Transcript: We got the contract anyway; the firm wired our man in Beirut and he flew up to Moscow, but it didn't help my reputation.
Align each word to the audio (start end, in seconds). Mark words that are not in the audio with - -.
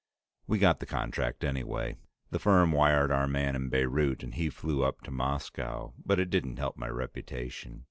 We 0.47 0.57
got 0.57 0.79
the 0.79 0.87
contract 0.87 1.43
anyway; 1.43 1.95
the 2.31 2.39
firm 2.39 2.71
wired 2.71 3.11
our 3.11 3.27
man 3.27 3.55
in 3.55 3.69
Beirut 3.69 4.23
and 4.23 4.33
he 4.33 4.49
flew 4.49 4.83
up 4.83 5.01
to 5.01 5.11
Moscow, 5.11 5.93
but 6.03 6.19
it 6.19 6.31
didn't 6.31 6.57
help 6.57 6.75
my 6.75 6.89
reputation. 6.89 7.79